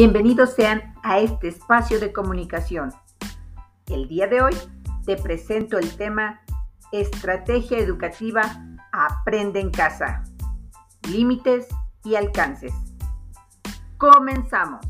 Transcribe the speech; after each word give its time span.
Bienvenidos 0.00 0.54
sean 0.54 0.94
a 1.02 1.18
este 1.18 1.48
espacio 1.48 1.98
de 1.98 2.12
comunicación. 2.12 2.92
El 3.88 4.06
día 4.06 4.28
de 4.28 4.40
hoy 4.40 4.54
te 5.04 5.16
presento 5.16 5.76
el 5.76 5.90
tema 5.96 6.40
Estrategia 6.92 7.78
Educativa 7.78 8.42
Aprende 8.92 9.58
en 9.58 9.72
Casa. 9.72 10.22
Límites 11.10 11.66
y 12.04 12.14
alcances. 12.14 12.72
Comenzamos. 13.96 14.86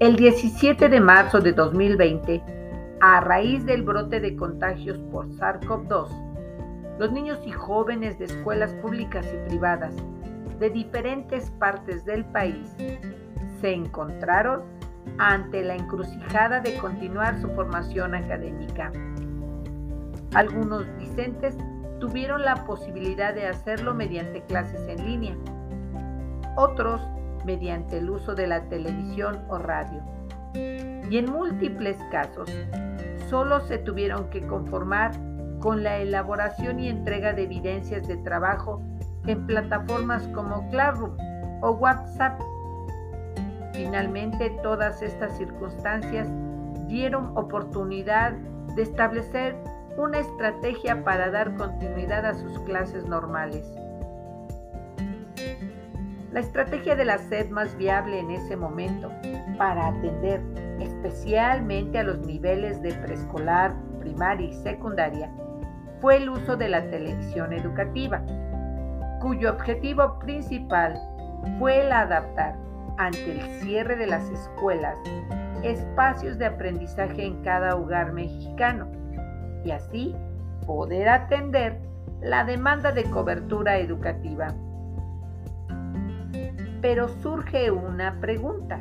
El 0.00 0.16
17 0.16 0.88
de 0.88 1.00
marzo 1.00 1.40
de 1.40 1.52
2020, 1.52 2.55
a 3.08 3.20
raíz 3.20 3.64
del 3.64 3.84
brote 3.84 4.18
de 4.18 4.34
contagios 4.34 4.98
por 5.12 5.28
SARS-CoV-2, 5.28 6.98
los 6.98 7.12
niños 7.12 7.38
y 7.46 7.52
jóvenes 7.52 8.18
de 8.18 8.24
escuelas 8.24 8.72
públicas 8.82 9.24
y 9.32 9.48
privadas 9.48 9.94
de 10.58 10.70
diferentes 10.70 11.52
partes 11.52 12.04
del 12.04 12.24
país 12.24 12.74
se 13.60 13.72
encontraron 13.72 14.64
ante 15.18 15.62
la 15.62 15.76
encrucijada 15.76 16.58
de 16.58 16.76
continuar 16.78 17.40
su 17.40 17.48
formación 17.50 18.16
académica. 18.16 18.90
Algunos 20.34 20.84
discentes 20.98 21.56
tuvieron 22.00 22.42
la 22.42 22.64
posibilidad 22.64 23.32
de 23.34 23.46
hacerlo 23.46 23.94
mediante 23.94 24.42
clases 24.46 24.80
en 24.88 25.06
línea, 25.06 25.36
otros 26.56 27.00
mediante 27.44 27.98
el 27.98 28.10
uso 28.10 28.34
de 28.34 28.48
la 28.48 28.68
televisión 28.68 29.44
o 29.48 29.58
radio 29.58 30.02
y 31.08 31.18
en 31.18 31.30
múltiples 31.30 31.96
casos 32.10 32.50
solo 33.28 33.60
se 33.60 33.78
tuvieron 33.78 34.30
que 34.30 34.46
conformar 34.46 35.12
con 35.60 35.82
la 35.82 35.98
elaboración 35.98 36.80
y 36.80 36.88
entrega 36.88 37.32
de 37.32 37.44
evidencias 37.44 38.06
de 38.06 38.16
trabajo 38.18 38.82
en 39.26 39.46
plataformas 39.46 40.28
como 40.28 40.68
Classroom 40.70 41.16
o 41.62 41.70
WhatsApp. 41.72 42.40
Finalmente, 43.72 44.50
todas 44.62 45.02
estas 45.02 45.36
circunstancias 45.36 46.28
dieron 46.86 47.36
oportunidad 47.36 48.32
de 48.74 48.82
establecer 48.82 49.56
una 49.96 50.18
estrategia 50.18 51.02
para 51.02 51.30
dar 51.30 51.54
continuidad 51.56 52.26
a 52.26 52.34
sus 52.34 52.58
clases 52.60 53.06
normales. 53.06 53.66
La 56.32 56.40
estrategia 56.40 56.94
de 56.96 57.06
la 57.06 57.18
SED 57.18 57.48
más 57.48 57.74
viable 57.76 58.18
en 58.18 58.30
ese 58.30 58.56
momento 58.56 59.10
para 59.56 59.88
atender 59.88 60.42
especialmente 60.80 61.98
a 61.98 62.04
los 62.04 62.18
niveles 62.20 62.80
de 62.82 62.92
preescolar, 62.94 63.74
primaria 64.00 64.48
y 64.48 64.52
secundaria 64.52 65.30
fue 66.00 66.16
el 66.16 66.28
uso 66.28 66.56
de 66.56 66.68
la 66.68 66.88
televisión 66.90 67.52
educativa, 67.52 68.22
cuyo 69.20 69.50
objetivo 69.50 70.18
principal 70.18 71.00
fue 71.58 71.84
el 71.84 71.92
adaptar 71.92 72.54
ante 72.98 73.32
el 73.32 73.60
cierre 73.60 73.96
de 73.96 74.06
las 74.06 74.28
escuelas 74.30 74.98
espacios 75.62 76.38
de 76.38 76.46
aprendizaje 76.46 77.24
en 77.24 77.42
cada 77.42 77.76
hogar 77.76 78.12
mexicano 78.12 78.86
y 79.64 79.70
así 79.70 80.14
poder 80.66 81.08
atender 81.08 81.80
la 82.20 82.44
demanda 82.44 82.92
de 82.92 83.04
cobertura 83.04 83.78
educativa. 83.78 84.54
Pero 86.80 87.08
surge 87.08 87.70
una 87.70 88.20
pregunta. 88.20 88.80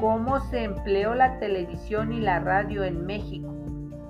¿Cómo 0.00 0.40
se 0.40 0.64
empleó 0.64 1.14
la 1.14 1.38
televisión 1.38 2.12
y 2.12 2.20
la 2.20 2.38
radio 2.40 2.84
en 2.84 3.06
México 3.06 3.54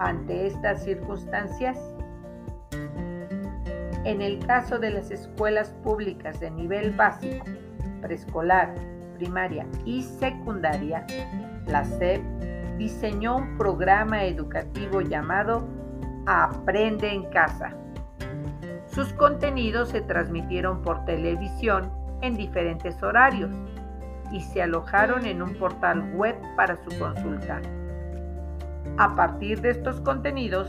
ante 0.01 0.49
estas 0.49 0.83
circunstancias? 0.83 1.79
En 4.05 4.21
el 4.21 4.45
caso 4.45 4.81
de 4.81 4.91
las 4.91 5.13
escuelas 5.13 5.71
públicas 5.85 6.41
de 6.41 6.51
nivel 6.51 6.91
básico, 6.91 7.45
preescolar, 8.03 8.75
primaria 9.15 9.65
y 9.85 10.03
secundaria, 10.03 11.07
la 11.67 11.85
SEP 11.85 12.21
diseñó 12.79 13.37
un 13.37 13.57
programa 13.57 14.25
educativo 14.25 15.03
llamado 15.03 15.69
Aprende 16.27 17.13
en 17.13 17.31
Casa. 17.31 17.77
Sus 18.87 19.13
contenidos 19.13 19.91
se 19.91 20.01
transmitieron 20.01 20.83
por 20.83 21.05
televisión 21.05 21.93
en 22.23 22.35
diferentes 22.35 23.01
horarios 23.05 23.51
y 24.33 24.41
se 24.41 24.63
alojaron 24.63 25.25
en 25.25 25.43
un 25.43 25.55
portal 25.55 26.13
web 26.15 26.37
para 26.57 26.77
su 26.77 26.99
consulta. 26.99 27.61
A 28.99 29.15
partir 29.15 29.61
de 29.61 29.71
estos 29.71 30.01
contenidos, 30.01 30.69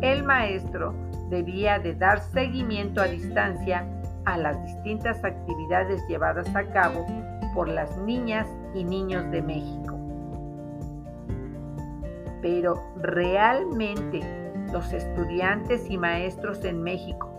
el 0.00 0.24
maestro 0.24 0.94
debía 1.30 1.78
de 1.78 1.94
dar 1.94 2.20
seguimiento 2.20 3.00
a 3.00 3.04
distancia 3.04 3.86
a 4.24 4.36
las 4.36 4.62
distintas 4.64 5.24
actividades 5.24 6.02
llevadas 6.08 6.54
a 6.54 6.64
cabo 6.72 7.06
por 7.54 7.68
las 7.68 7.96
niñas 7.98 8.48
y 8.74 8.84
niños 8.84 9.30
de 9.30 9.42
México. 9.42 9.98
Pero 12.40 12.82
realmente 12.96 14.20
los 14.72 14.92
estudiantes 14.92 15.88
y 15.88 15.98
maestros 15.98 16.64
en 16.64 16.82
México 16.82 17.30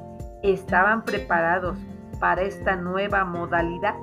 estaban 0.43 1.03
preparados 1.03 1.77
para 2.19 2.43
esta 2.43 2.75
nueva 2.75 3.25
modalidad? 3.25 3.95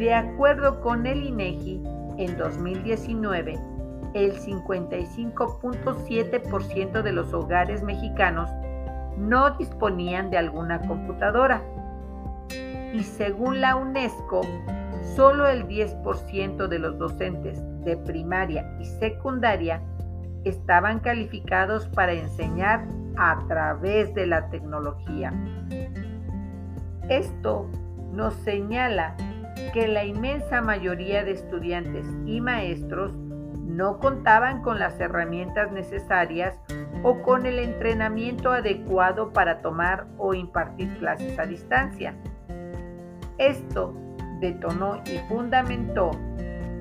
De 0.00 0.12
acuerdo 0.14 0.80
con 0.80 1.06
el 1.06 1.22
INEGI, 1.24 1.82
en 2.16 2.36
2019, 2.38 3.60
el 4.14 4.32
55.7% 4.32 7.02
de 7.02 7.12
los 7.12 7.34
hogares 7.34 7.82
mexicanos 7.82 8.48
no 9.18 9.50
disponían 9.58 10.30
de 10.30 10.38
alguna 10.38 10.80
computadora. 10.80 11.62
Y 12.94 13.02
según 13.02 13.60
la 13.60 13.76
UNESCO, 13.76 14.40
solo 15.16 15.46
el 15.46 15.68
10% 15.68 16.66
de 16.66 16.78
los 16.78 16.96
docentes 16.96 17.62
de 17.84 17.98
primaria 17.98 18.74
y 18.80 18.86
secundaria 18.86 19.82
estaban 20.44 21.00
calificados 21.00 21.86
para 21.88 22.14
enseñar 22.14 22.86
a 23.18 23.38
través 23.48 24.14
de 24.14 24.26
la 24.26 24.48
tecnología. 24.48 25.34
Esto 27.10 27.68
nos 28.14 28.32
señala 28.36 29.14
que 29.72 29.88
la 29.88 30.04
inmensa 30.04 30.60
mayoría 30.60 31.24
de 31.24 31.32
estudiantes 31.32 32.06
y 32.26 32.40
maestros 32.40 33.16
no 33.16 33.98
contaban 33.98 34.62
con 34.62 34.78
las 34.78 34.98
herramientas 35.00 35.72
necesarias 35.72 36.58
o 37.02 37.22
con 37.22 37.46
el 37.46 37.58
entrenamiento 37.58 38.50
adecuado 38.50 39.32
para 39.32 39.62
tomar 39.62 40.06
o 40.18 40.34
impartir 40.34 40.98
clases 40.98 41.38
a 41.38 41.46
distancia. 41.46 42.14
Esto 43.38 43.94
detonó 44.40 45.00
y 45.06 45.18
fundamentó 45.28 46.10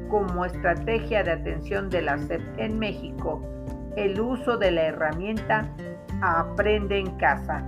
como 0.10 0.46
estrategia 0.46 1.24
de 1.24 1.32
atención 1.32 1.90
de 1.90 2.02
la 2.02 2.18
SEP 2.18 2.42
en 2.58 2.80
México 2.80 3.42
el 3.96 4.20
uso 4.20 4.58
de 4.58 4.72
la 4.72 4.84
herramienta 4.84 5.70
Aprende 6.22 7.00
en 7.00 7.12
casa. 7.18 7.64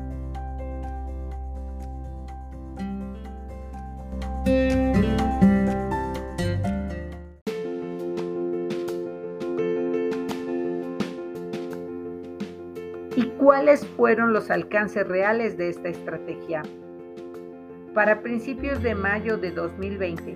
Cuáles 13.61 13.85
fueron 13.89 14.33
los 14.33 14.49
alcances 14.49 15.07
reales 15.07 15.55
de 15.55 15.69
esta 15.69 15.87
estrategia? 15.87 16.63
Para 17.93 18.23
principios 18.23 18.81
de 18.81 18.95
mayo 18.95 19.37
de 19.37 19.51
2020, 19.51 20.35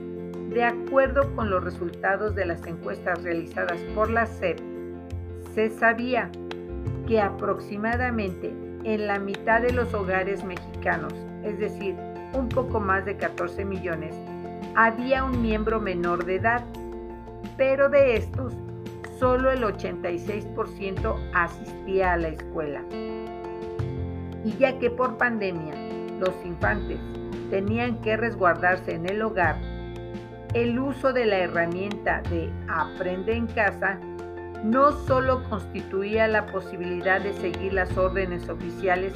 de 0.53 0.63
acuerdo 0.63 1.35
con 1.35 1.49
los 1.49 1.63
resultados 1.63 2.35
de 2.35 2.45
las 2.45 2.63
encuestas 2.67 3.23
realizadas 3.23 3.79
por 3.95 4.11
la 4.11 4.27
SEP, 4.27 4.59
se 5.55 5.71
sabía 5.71 6.29
que 7.07 7.19
aproximadamente 7.19 8.53
en 8.83 9.07
la 9.07 9.17
mitad 9.17 9.59
de 9.63 9.73
los 9.73 9.91
hogares 9.95 10.43
mexicanos, 10.43 11.15
es 11.43 11.57
decir, 11.57 11.95
un 12.33 12.47
poco 12.47 12.79
más 12.79 13.05
de 13.05 13.17
14 13.17 13.65
millones, 13.65 14.15
había 14.75 15.23
un 15.23 15.41
miembro 15.41 15.81
menor 15.81 16.25
de 16.25 16.35
edad, 16.35 16.63
pero 17.57 17.89
de 17.89 18.17
estos, 18.17 18.53
solo 19.17 19.49
el 19.49 19.63
86% 19.63 21.31
asistía 21.33 22.13
a 22.13 22.17
la 22.17 22.27
escuela. 22.27 22.83
Y 24.45 24.55
ya 24.57 24.79
que 24.79 24.89
por 24.89 25.17
pandemia 25.17 25.73
los 26.19 26.33
infantes 26.45 26.99
tenían 27.49 27.99
que 28.01 28.15
resguardarse 28.15 28.93
en 28.93 29.09
el 29.09 29.21
hogar, 29.21 29.57
el 30.53 30.79
uso 30.79 31.11
de 31.11 31.25
la 31.25 31.39
herramienta 31.39 32.21
de 32.29 32.49
Aprende 32.69 33.33
en 33.33 33.47
casa 33.47 33.99
no 34.63 34.93
solo 35.05 35.43
constituía 35.49 36.27
la 36.27 36.45
posibilidad 36.45 37.19
de 37.19 37.33
seguir 37.33 37.73
las 37.73 37.97
órdenes 37.97 38.47
oficiales 38.47 39.13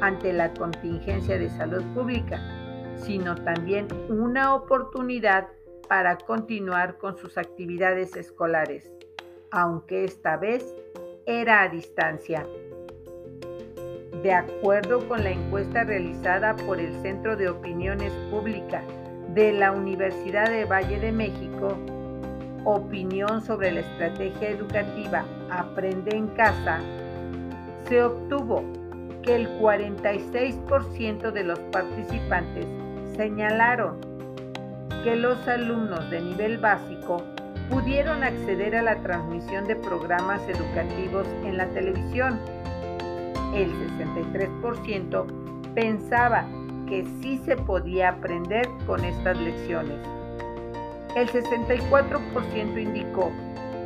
ante 0.00 0.32
la 0.32 0.52
contingencia 0.52 1.38
de 1.38 1.48
salud 1.48 1.82
pública, 1.94 2.40
sino 2.96 3.34
también 3.36 3.88
una 4.08 4.54
oportunidad 4.54 5.48
para 5.88 6.18
continuar 6.18 6.98
con 6.98 7.16
sus 7.16 7.38
actividades 7.38 8.16
escolares, 8.16 8.92
aunque 9.50 10.04
esta 10.04 10.36
vez 10.36 10.74
era 11.26 11.62
a 11.62 11.68
distancia. 11.68 12.46
De 14.22 14.32
acuerdo 14.32 15.06
con 15.08 15.24
la 15.24 15.30
encuesta 15.30 15.82
realizada 15.82 16.54
por 16.54 16.78
el 16.78 16.94
Centro 17.02 17.36
de 17.36 17.48
Opiniones 17.48 18.12
Públicas 18.30 18.84
de 19.34 19.52
la 19.52 19.72
Universidad 19.72 20.48
de 20.48 20.64
Valle 20.64 21.00
de 21.00 21.10
México, 21.10 21.76
Opinión 22.64 23.42
sobre 23.42 23.72
la 23.72 23.80
estrategia 23.80 24.50
educativa 24.50 25.24
Aprende 25.50 26.16
en 26.16 26.28
casa, 26.28 26.78
se 27.88 28.04
obtuvo 28.04 28.62
que 29.22 29.34
el 29.34 29.48
46% 29.58 31.32
de 31.32 31.42
los 31.42 31.58
participantes 31.58 32.66
señalaron 33.16 34.00
que 35.02 35.16
los 35.16 35.48
alumnos 35.48 36.08
de 36.10 36.20
nivel 36.20 36.58
básico 36.58 37.24
pudieron 37.68 38.22
acceder 38.22 38.76
a 38.76 38.82
la 38.82 38.96
transmisión 39.02 39.66
de 39.66 39.74
programas 39.74 40.40
educativos 40.48 41.26
en 41.44 41.56
la 41.56 41.66
televisión. 41.70 42.38
El 43.54 43.70
63% 43.98 45.26
pensaba 45.74 46.46
que 46.88 47.04
sí 47.20 47.38
se 47.44 47.56
podía 47.56 48.10
aprender 48.10 48.66
con 48.86 49.04
estas 49.04 49.38
lecciones. 49.38 49.98
El 51.14 51.28
64% 51.28 52.80
indicó 52.80 53.30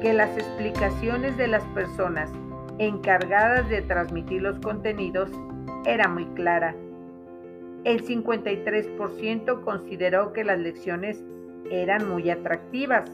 que 0.01 0.13
las 0.13 0.37
explicaciones 0.37 1.37
de 1.37 1.49
las 1.49 1.65
personas 1.75 2.31
encargadas 2.79 3.69
de 3.69 3.83
transmitir 3.83 4.43
los 4.43 4.59
contenidos 4.61 5.31
era 5.85 6.09
muy 6.09 6.27
clara. 6.35 6.75
El 7.85 8.05
53% 8.05 9.65
consideró 9.65 10.33
que 10.33 10.45
las 10.45 10.61
lecciones 10.61 11.25
eran 11.71 12.09
muy 12.09 12.31
atractivas 12.31 13.11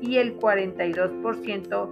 y 0.00 0.16
el 0.16 0.38
42% 0.38 1.88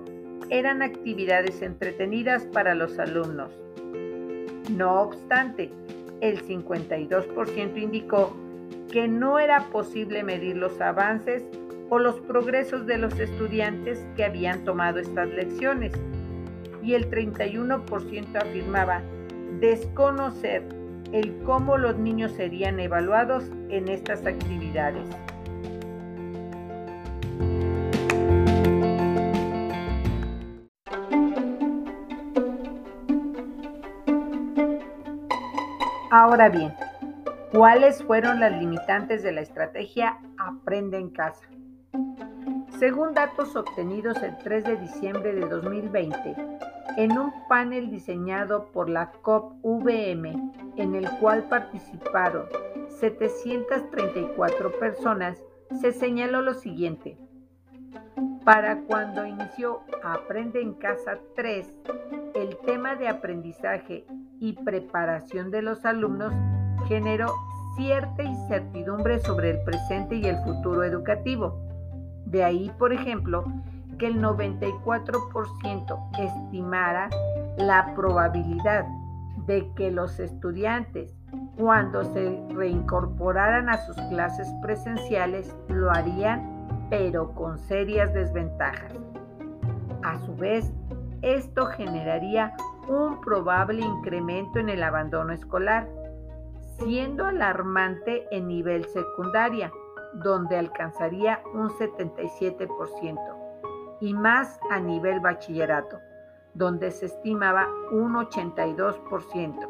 eran 0.50 0.82
actividades 0.82 1.62
entretenidas 1.62 2.46
para 2.46 2.74
los 2.74 2.98
alumnos. 2.98 3.65
No 4.70 5.02
obstante, 5.02 5.70
el 6.20 6.42
52% 6.42 7.76
indicó 7.80 8.36
que 8.90 9.08
no 9.08 9.38
era 9.38 9.60
posible 9.70 10.22
medir 10.22 10.56
los 10.56 10.80
avances 10.80 11.44
o 11.88 11.98
los 11.98 12.20
progresos 12.20 12.86
de 12.86 12.98
los 12.98 13.18
estudiantes 13.18 14.04
que 14.16 14.24
habían 14.24 14.64
tomado 14.64 14.98
estas 14.98 15.28
lecciones 15.28 15.92
y 16.82 16.94
el 16.94 17.10
31% 17.10 18.36
afirmaba 18.36 19.02
desconocer 19.60 20.62
el 21.12 21.36
cómo 21.44 21.76
los 21.76 21.96
niños 21.96 22.32
serían 22.32 22.80
evaluados 22.80 23.44
en 23.68 23.88
estas 23.88 24.26
actividades. 24.26 25.08
Ahora 36.36 36.50
bien, 36.50 36.74
¿cuáles 37.50 38.04
fueron 38.04 38.40
las 38.40 38.52
limitantes 38.52 39.22
de 39.22 39.32
la 39.32 39.40
estrategia 39.40 40.18
Aprende 40.36 40.98
en 40.98 41.08
casa? 41.08 41.48
Según 42.78 43.14
datos 43.14 43.56
obtenidos 43.56 44.22
el 44.22 44.36
3 44.36 44.64
de 44.64 44.76
diciembre 44.76 45.34
de 45.34 45.48
2020, 45.48 46.36
en 46.98 47.16
un 47.16 47.32
panel 47.48 47.90
diseñado 47.90 48.66
por 48.66 48.90
la 48.90 49.12
COP-VM, 49.12 50.52
en 50.76 50.94
el 50.94 51.08
cual 51.20 51.44
participaron 51.44 52.44
734 52.90 54.72
personas, 54.78 55.42
se 55.80 55.90
señaló 55.90 56.42
lo 56.42 56.52
siguiente. 56.52 57.16
Para 58.44 58.82
cuando 58.82 59.24
inició 59.24 59.80
Aprende 60.04 60.60
en 60.60 60.74
Casa 60.74 61.18
3, 61.34 61.80
el 62.34 62.58
tema 62.58 62.94
de 62.94 63.08
aprendizaje 63.08 64.04
y 64.40 64.52
preparación 64.64 65.50
de 65.50 65.62
los 65.62 65.84
alumnos 65.84 66.32
generó 66.88 67.32
cierta 67.76 68.22
incertidumbre 68.22 69.18
sobre 69.20 69.50
el 69.50 69.62
presente 69.64 70.16
y 70.16 70.26
el 70.26 70.38
futuro 70.44 70.82
educativo 70.84 71.66
de 72.26 72.42
ahí, 72.42 72.72
por 72.76 72.92
ejemplo, 72.92 73.44
que 73.98 74.08
el 74.08 74.20
94% 74.20 76.18
estimara 76.18 77.08
la 77.56 77.94
probabilidad 77.94 78.84
de 79.46 79.72
que 79.74 79.92
los 79.92 80.18
estudiantes, 80.18 81.14
cuando 81.56 82.04
se 82.04 82.44
reincorporaran 82.50 83.68
a 83.68 83.78
sus 83.86 83.96
clases 84.10 84.52
presenciales, 84.60 85.54
lo 85.68 85.90
harían, 85.90 86.66
pero 86.90 87.32
con 87.32 87.58
serias 87.58 88.12
desventajas. 88.12 88.92
A 90.02 90.18
su 90.18 90.34
vez, 90.34 90.72
esto 91.22 91.66
generaría 91.66 92.54
un 92.88 93.20
probable 93.20 93.82
incremento 93.82 94.58
en 94.58 94.68
el 94.68 94.82
abandono 94.82 95.32
escolar, 95.32 95.88
siendo 96.78 97.26
alarmante 97.26 98.26
en 98.30 98.48
nivel 98.48 98.84
secundaria 98.86 99.72
donde 100.14 100.56
alcanzaría 100.56 101.42
un 101.52 101.70
77%, 101.70 103.18
y 104.00 104.14
más 104.14 104.58
a 104.70 104.78
nivel 104.78 105.20
bachillerato, 105.20 105.98
donde 106.54 106.90
se 106.90 107.06
estimaba 107.06 107.68
un 107.90 108.14
82%. 108.14 109.68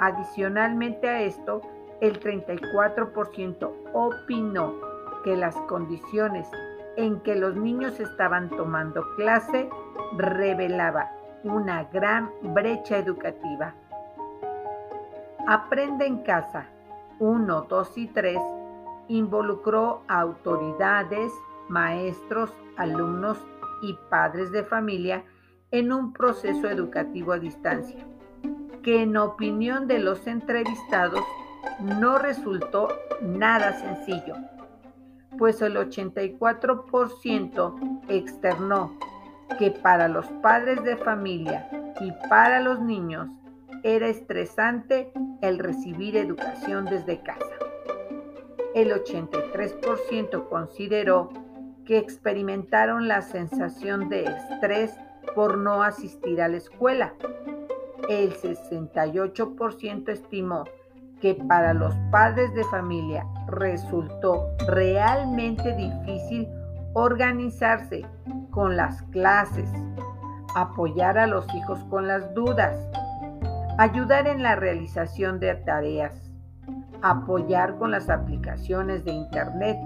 Adicionalmente 0.00 1.08
a 1.08 1.22
esto, 1.22 1.60
el 2.00 2.20
34% 2.20 3.72
opinó 3.92 4.74
que 5.24 5.36
las 5.36 5.56
condiciones 5.62 6.48
en 6.96 7.20
que 7.20 7.34
los 7.34 7.56
niños 7.56 7.98
estaban 8.00 8.50
tomando 8.50 9.04
clase 9.16 9.68
revelaba 10.16 11.17
una 11.44 11.84
gran 11.84 12.30
brecha 12.42 12.98
educativa. 12.98 13.74
Aprende 15.46 16.06
en 16.06 16.18
casa 16.18 16.66
1, 17.18 17.66
2 17.68 17.98
y 17.98 18.06
3 18.08 18.38
involucró 19.08 20.02
a 20.06 20.20
autoridades, 20.20 21.32
maestros, 21.68 22.52
alumnos 22.76 23.38
y 23.82 23.98
padres 24.10 24.52
de 24.52 24.62
familia 24.62 25.24
en 25.70 25.92
un 25.92 26.12
proceso 26.12 26.68
educativo 26.68 27.32
a 27.32 27.38
distancia, 27.38 28.06
que 28.82 29.02
en 29.02 29.16
opinión 29.16 29.86
de 29.86 29.98
los 29.98 30.26
entrevistados 30.26 31.24
no 31.80 32.18
resultó 32.18 32.88
nada 33.20 33.72
sencillo, 33.72 34.34
pues 35.38 35.62
el 35.62 35.76
84% 35.76 38.02
externó 38.08 38.92
que 39.58 39.70
para 39.70 40.08
los 40.08 40.26
padres 40.42 40.82
de 40.84 40.96
familia 40.96 41.68
y 42.00 42.12
para 42.28 42.60
los 42.60 42.80
niños 42.80 43.28
era 43.82 44.08
estresante 44.08 45.12
el 45.42 45.58
recibir 45.58 46.16
educación 46.16 46.84
desde 46.84 47.20
casa 47.22 47.58
el 48.74 48.92
83% 48.92 50.48
consideró 50.48 51.30
que 51.84 51.98
experimentaron 51.98 53.08
la 53.08 53.22
sensación 53.22 54.08
de 54.08 54.24
estrés 54.24 54.96
por 55.34 55.58
no 55.58 55.82
asistir 55.82 56.40
a 56.40 56.48
la 56.48 56.58
escuela. 56.58 57.14
El 58.08 58.34
68% 58.34 60.08
estimó 60.10 60.64
que 61.20 61.34
para 61.34 61.74
los 61.74 61.94
padres 62.12 62.54
de 62.54 62.62
familia 62.64 63.26
resultó 63.48 64.46
realmente 64.68 65.74
difícil 65.74 66.46
organizarse 66.94 68.06
con 68.50 68.76
las 68.76 69.02
clases, 69.04 69.70
apoyar 70.54 71.18
a 71.18 71.26
los 71.26 71.46
hijos 71.54 71.84
con 71.90 72.06
las 72.08 72.34
dudas, 72.34 72.76
ayudar 73.78 74.26
en 74.26 74.42
la 74.42 74.56
realización 74.56 75.38
de 75.40 75.54
tareas 75.54 76.28
apoyar 77.02 77.76
con 77.78 77.90
las 77.90 78.08
aplicaciones 78.10 79.04
de 79.04 79.12
Internet 79.12 79.78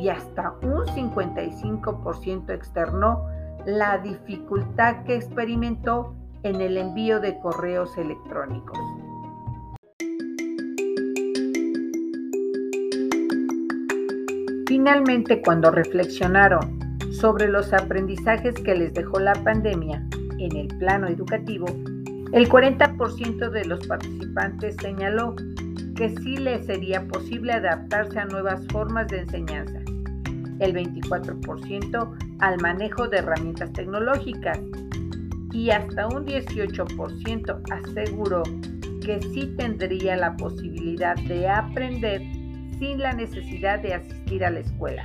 y 0.00 0.08
hasta 0.08 0.54
un 0.62 0.84
55% 0.86 2.50
externó 2.50 3.26
la 3.64 3.98
dificultad 3.98 5.04
que 5.04 5.16
experimentó 5.16 6.14
en 6.42 6.60
el 6.60 6.76
envío 6.76 7.20
de 7.20 7.38
correos 7.40 7.96
electrónicos. 7.98 8.78
Finalmente, 14.86 15.42
cuando 15.42 15.72
reflexionaron 15.72 16.78
sobre 17.10 17.48
los 17.48 17.72
aprendizajes 17.72 18.54
que 18.54 18.76
les 18.76 18.94
dejó 18.94 19.18
la 19.18 19.32
pandemia 19.32 20.00
en 20.38 20.56
el 20.56 20.68
plano 20.78 21.08
educativo, 21.08 21.66
el 22.32 22.48
40% 22.48 23.50
de 23.50 23.64
los 23.64 23.84
participantes 23.88 24.76
señaló 24.80 25.34
que 25.96 26.10
sí 26.22 26.36
le 26.36 26.62
sería 26.62 27.04
posible 27.08 27.54
adaptarse 27.54 28.16
a 28.20 28.26
nuevas 28.26 28.64
formas 28.68 29.08
de 29.08 29.22
enseñanza, 29.22 29.80
el 30.60 30.72
24% 30.72 32.38
al 32.38 32.60
manejo 32.60 33.08
de 33.08 33.18
herramientas 33.18 33.72
tecnológicas 33.72 34.60
y 35.50 35.70
hasta 35.70 36.06
un 36.06 36.26
18% 36.26 37.60
aseguró 37.72 38.44
que 39.04 39.20
sí 39.34 39.52
tendría 39.58 40.16
la 40.16 40.36
posibilidad 40.36 41.16
de 41.16 41.48
aprender 41.48 42.35
sin 42.78 42.98
la 42.98 43.12
necesidad 43.12 43.80
de 43.80 43.94
asistir 43.94 44.44
a 44.44 44.50
la 44.50 44.60
escuela. 44.60 45.04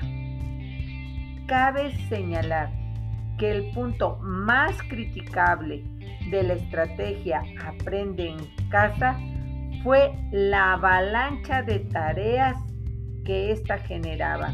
Cabe 1.47 1.91
señalar 2.07 2.69
que 3.37 3.51
el 3.51 3.71
punto 3.71 4.19
más 4.21 4.77
criticable 4.83 5.83
de 6.29 6.43
la 6.43 6.53
estrategia 6.53 7.41
Aprende 7.65 8.29
en 8.29 8.69
casa 8.69 9.19
fue 9.83 10.13
la 10.31 10.73
avalancha 10.73 11.63
de 11.63 11.79
tareas 11.79 12.55
que 13.25 13.51
ésta 13.51 13.79
generaba. 13.79 14.53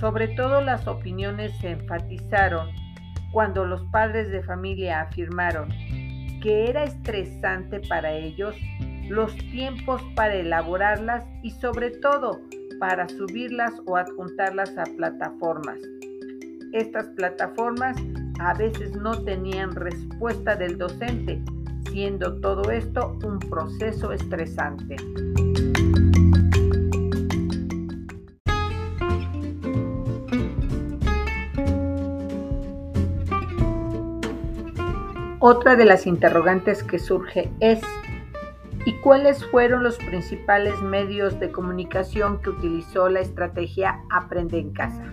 Sobre 0.00 0.28
todo 0.28 0.60
las 0.60 0.86
opiniones 0.86 1.56
se 1.58 1.70
enfatizaron 1.70 2.68
cuando 3.32 3.64
los 3.64 3.82
padres 3.92 4.30
de 4.30 4.42
familia 4.42 5.02
afirmaron 5.02 5.68
que 6.42 6.68
era 6.68 6.84
estresante 6.84 7.80
para 7.88 8.12
ellos 8.12 8.54
los 9.08 9.34
tiempos 9.50 10.02
para 10.14 10.34
elaborarlas 10.34 11.24
y 11.42 11.50
sobre 11.50 11.90
todo 11.90 12.40
para 12.78 13.08
subirlas 13.08 13.72
o 13.86 13.96
adjuntarlas 13.96 14.76
a 14.76 14.84
plataformas. 14.96 15.78
Estas 16.72 17.06
plataformas 17.10 17.96
a 18.38 18.54
veces 18.54 18.94
no 18.96 19.12
tenían 19.24 19.74
respuesta 19.74 20.56
del 20.56 20.76
docente, 20.76 21.40
siendo 21.90 22.40
todo 22.40 22.70
esto 22.70 23.18
un 23.24 23.38
proceso 23.38 24.12
estresante. 24.12 24.96
Otra 35.48 35.76
de 35.76 35.84
las 35.84 36.08
interrogantes 36.08 36.82
que 36.82 36.98
surge 36.98 37.48
es, 37.60 37.80
¿y 38.86 38.92
cuáles 39.00 39.44
fueron 39.50 39.82
los 39.82 39.98
principales 39.98 40.80
medios 40.80 41.38
de 41.40 41.50
comunicación 41.50 42.40
que 42.40 42.50
utilizó 42.50 43.08
la 43.08 43.20
estrategia 43.20 44.00
Aprende 44.10 44.58
en 44.58 44.72
casa? 44.72 45.12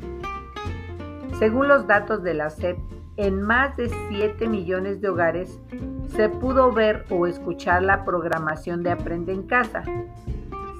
Según 1.39 1.67
los 1.67 1.87
datos 1.87 2.23
de 2.23 2.35
la 2.35 2.51
SEP, 2.51 2.77
en 3.17 3.41
más 3.41 3.75
de 3.75 3.89
7 4.09 4.47
millones 4.47 5.01
de 5.01 5.09
hogares 5.09 5.59
se 6.07 6.29
pudo 6.29 6.71
ver 6.71 7.05
o 7.09 7.25
escuchar 7.25 7.81
la 7.81 8.05
programación 8.05 8.83
de 8.83 8.91
Aprende 8.91 9.33
en 9.33 9.43
casa, 9.43 9.83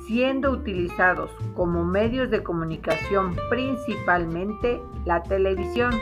siendo 0.06 0.52
utilizados 0.52 1.32
como 1.56 1.84
medios 1.84 2.30
de 2.30 2.44
comunicación 2.44 3.36
principalmente 3.50 4.80
la 5.06 5.24
televisión, 5.24 5.94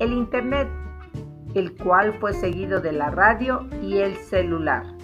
el 0.00 0.12
Internet, 0.12 0.68
el 1.54 1.76
cual 1.76 2.14
fue 2.14 2.32
seguido 2.32 2.80
de 2.80 2.92
la 2.92 3.10
radio 3.10 3.68
y 3.80 3.98
el 3.98 4.16
celular. 4.16 4.95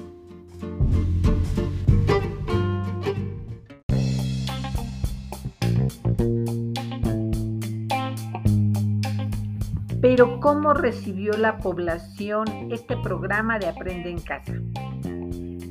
Pero 10.14 10.40
¿cómo 10.40 10.74
recibió 10.74 11.32
la 11.38 11.56
población 11.56 12.44
este 12.70 12.98
programa 12.98 13.58
de 13.58 13.68
Aprende 13.68 14.10
en 14.10 14.20
Casa? 14.20 14.52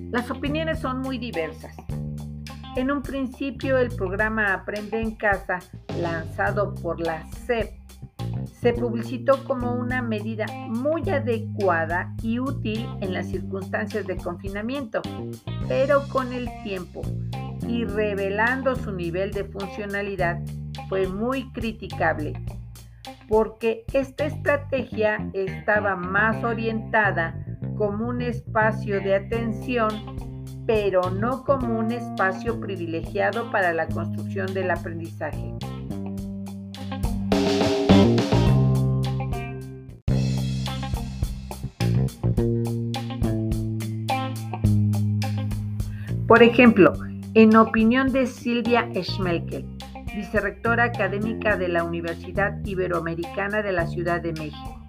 Las 0.10 0.32
opiniones 0.32 0.80
son 0.80 1.02
muy 1.02 1.20
diversas. 1.20 1.76
En 2.76 2.90
un 2.90 3.04
principio 3.04 3.78
el 3.78 3.90
programa 3.90 4.52
Aprende 4.52 5.00
en 5.00 5.12
Casa, 5.12 5.60
lanzado 5.96 6.74
por 6.74 7.00
la 7.00 7.24
CEP, 7.46 7.70
se 8.60 8.74
publicitó 8.74 9.44
como 9.44 9.76
una 9.76 10.02
medida 10.02 10.48
muy 10.70 11.08
adecuada 11.08 12.16
y 12.24 12.40
útil 12.40 12.90
en 13.00 13.14
las 13.14 13.28
circunstancias 13.28 14.08
de 14.08 14.18
confinamiento, 14.18 15.04
pero 15.68 16.08
con 16.08 16.34
el 16.34 16.50
tiempo 16.64 17.04
y 17.68 17.86
revelando 17.86 18.76
su 18.76 18.92
nivel 18.92 19.34
de 19.34 19.44
funcionalidad 19.44 20.40
fue 20.90 21.08
muy 21.08 21.52
criticable, 21.52 22.34
porque 23.32 23.86
esta 23.94 24.26
estrategia 24.26 25.30
estaba 25.32 25.96
más 25.96 26.44
orientada 26.44 27.34
como 27.78 28.10
un 28.10 28.22
espacio 28.22 29.00
de 29.00 29.16
atención, 29.16 29.88
pero 30.68 31.00
no 31.12 31.46
como 31.46 31.80
un 31.80 31.94
espacio 31.94 32.60
privilegiado 32.60 33.50
para 33.50 33.72
la 33.72 33.88
construcción 33.88 34.54
del 34.54 34.70
aprendizaje. 34.70 35.54
Por 46.28 46.44
ejemplo, 46.44 46.92
en 47.34 47.56
opinión 47.56 48.12
de 48.12 48.26
Silvia 48.26 48.90
Schmelkel, 48.94 49.66
vicerrectora 50.16 50.86
académica 50.86 51.58
de 51.58 51.68
la 51.68 51.84
Universidad 51.84 52.64
Iberoamericana 52.66 53.62
de 53.62 53.72
la 53.72 53.88
Ciudad 53.88 54.22
de 54.22 54.34
México, 54.34 54.82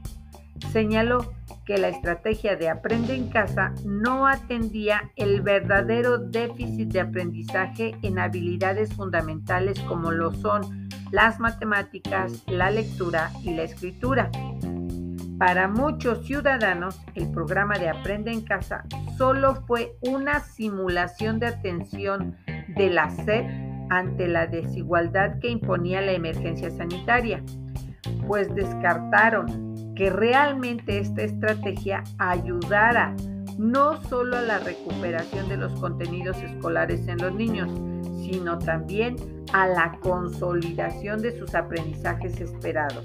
señaló 0.72 1.32
que 1.64 1.78
la 1.78 1.88
estrategia 1.88 2.56
de 2.56 2.68
Aprende 2.68 3.14
en 3.14 3.28
casa 3.28 3.72
no 3.84 4.26
atendía 4.26 5.10
el 5.16 5.42
verdadero 5.42 6.18
déficit 6.18 6.92
de 6.92 7.00
aprendizaje 7.00 7.96
en 8.02 8.18
habilidades 8.18 8.92
fundamentales 8.94 9.78
como 9.80 10.10
lo 10.10 10.32
son 10.32 10.88
las 11.12 11.38
matemáticas, 11.38 12.42
la 12.46 12.70
lectura 12.70 13.30
y 13.42 13.54
la 13.54 13.62
escritura. 13.62 14.30
Para 15.38 15.68
muchos 15.68 16.26
ciudadanos, 16.26 17.00
el 17.14 17.30
programa 17.30 17.78
de 17.78 17.88
Aprende 17.88 18.32
en 18.32 18.42
casa 18.42 18.84
solo 19.18 19.56
fue 19.66 19.96
una 20.00 20.40
simulación 20.40 21.38
de 21.38 21.46
atención 21.46 22.36
de 22.76 22.90
la 22.90 23.10
SEP 23.10 23.71
ante 23.92 24.26
la 24.26 24.46
desigualdad 24.46 25.38
que 25.38 25.50
imponía 25.50 26.00
la 26.00 26.12
emergencia 26.12 26.70
sanitaria, 26.70 27.42
pues 28.26 28.52
descartaron 28.54 29.94
que 29.94 30.08
realmente 30.08 30.98
esta 30.98 31.22
estrategia 31.22 32.02
ayudara 32.16 33.14
no 33.58 34.02
solo 34.04 34.38
a 34.38 34.40
la 34.40 34.58
recuperación 34.60 35.46
de 35.50 35.58
los 35.58 35.78
contenidos 35.78 36.38
escolares 36.38 37.06
en 37.06 37.18
los 37.18 37.34
niños, 37.34 37.70
sino 38.24 38.58
también 38.58 39.16
a 39.52 39.66
la 39.66 39.98
consolidación 40.00 41.20
de 41.20 41.38
sus 41.38 41.54
aprendizajes 41.54 42.40
esperados. 42.40 43.04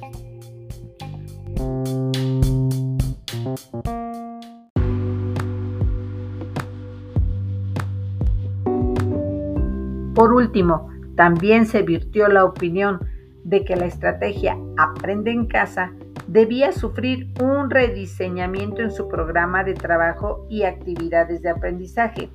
Por 10.18 10.34
último, 10.34 10.90
también 11.16 11.68
se 11.68 11.84
virtió 11.84 12.28
la 12.28 12.44
opinión 12.44 13.08
de 13.44 13.64
que 13.64 13.76
la 13.76 13.86
estrategia 13.86 14.58
Aprende 14.76 15.30
en 15.30 15.46
casa 15.46 15.92
debía 16.26 16.72
sufrir 16.72 17.32
un 17.40 17.70
rediseñamiento 17.70 18.82
en 18.82 18.90
su 18.90 19.08
programa 19.10 19.64
de 19.64 19.76
trabajo 19.76 20.48
y 20.50 20.64
actividades 20.64 21.44
de 21.44 21.50
aprendizaje, 21.50 22.32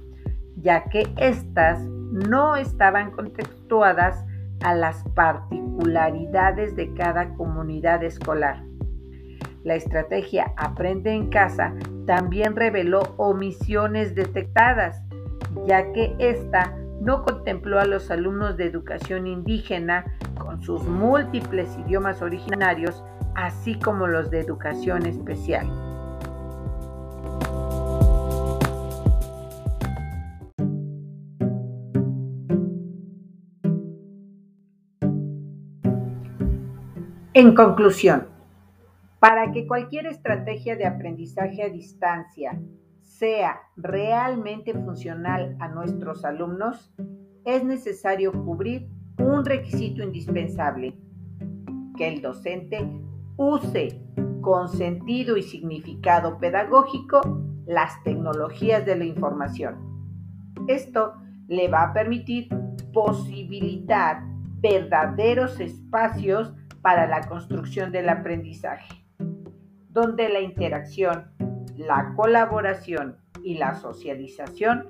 ya 0.58 0.84
que 0.84 1.12
éstas 1.16 1.80
no 1.82 2.54
estaban 2.54 3.10
contextuadas 3.10 4.24
a 4.60 4.76
las 4.76 5.02
particularidades 5.16 6.76
de 6.76 6.94
cada 6.94 7.34
comunidad 7.34 8.04
escolar. 8.04 8.62
La 9.64 9.74
estrategia 9.74 10.52
Aprende 10.56 11.10
en 11.10 11.30
casa 11.30 11.74
también 12.06 12.54
reveló 12.54 13.02
omisiones 13.16 14.14
detectadas, 14.14 15.02
ya 15.66 15.92
que 15.92 16.14
ésta 16.20 16.76
no 17.02 17.24
contempló 17.24 17.80
a 17.80 17.84
los 17.84 18.12
alumnos 18.12 18.56
de 18.56 18.64
educación 18.64 19.26
indígena 19.26 20.04
con 20.38 20.62
sus 20.62 20.84
múltiples 20.84 21.76
idiomas 21.84 22.22
originarios, 22.22 23.02
así 23.34 23.74
como 23.74 24.06
los 24.06 24.30
de 24.30 24.38
educación 24.38 25.06
especial. 25.06 25.66
En 37.34 37.54
conclusión, 37.56 38.28
para 39.18 39.50
que 39.50 39.66
cualquier 39.66 40.06
estrategia 40.06 40.76
de 40.76 40.86
aprendizaje 40.86 41.64
a 41.64 41.68
distancia 41.68 42.60
sea 43.22 43.60
realmente 43.76 44.74
funcional 44.74 45.56
a 45.60 45.68
nuestros 45.68 46.24
alumnos, 46.24 46.92
es 47.44 47.62
necesario 47.62 48.32
cubrir 48.32 48.88
un 49.16 49.44
requisito 49.44 50.02
indispensable, 50.02 50.98
que 51.96 52.08
el 52.08 52.20
docente 52.20 52.84
use 53.36 54.02
con 54.40 54.68
sentido 54.68 55.36
y 55.36 55.44
significado 55.44 56.36
pedagógico 56.38 57.20
las 57.64 58.02
tecnologías 58.02 58.84
de 58.84 58.96
la 58.96 59.04
información. 59.04 59.76
Esto 60.66 61.14
le 61.46 61.68
va 61.68 61.84
a 61.84 61.92
permitir 61.92 62.48
posibilitar 62.92 64.24
verdaderos 64.58 65.60
espacios 65.60 66.52
para 66.80 67.06
la 67.06 67.28
construcción 67.28 67.92
del 67.92 68.08
aprendizaje, 68.08 69.06
donde 69.90 70.28
la 70.28 70.40
interacción 70.40 71.30
la 71.76 72.12
colaboración 72.16 73.16
y 73.42 73.56
la 73.56 73.74
socialización 73.74 74.88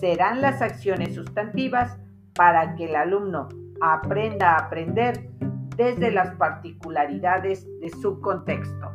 serán 0.00 0.40
las 0.40 0.62
acciones 0.62 1.14
sustantivas 1.14 1.98
para 2.34 2.74
que 2.76 2.86
el 2.86 2.96
alumno 2.96 3.48
aprenda 3.80 4.52
a 4.52 4.66
aprender 4.66 5.30
desde 5.76 6.10
las 6.10 6.34
particularidades 6.36 7.66
de 7.80 7.90
su 7.90 8.20
contexto. 8.20 8.90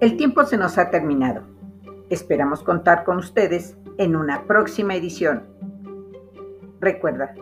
El 0.00 0.16
tiempo 0.18 0.44
se 0.44 0.58
nos 0.58 0.78
ha 0.78 0.90
terminado. 0.90 1.42
Esperamos 2.10 2.62
contar 2.62 3.02
con 3.02 3.16
ustedes 3.16 3.76
en 3.98 4.14
una 4.14 4.44
próxima 4.44 4.94
edición. 4.94 5.55
Recuerda, 6.80 7.34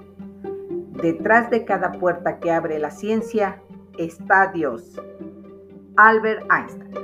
detrás 1.03 1.51
de 1.51 1.65
cada 1.65 1.93
puerta 1.93 2.39
que 2.39 2.51
abre 2.51 2.79
la 2.79 2.91
ciencia 2.91 3.61
está 3.99 4.51
Dios. 4.53 5.01
Albert 5.97 6.47
Einstein. 6.51 7.04